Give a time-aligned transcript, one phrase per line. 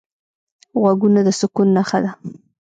[0.81, 2.11] غوږونه د سکون نښه ده